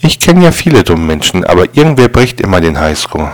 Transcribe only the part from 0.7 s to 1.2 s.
dumme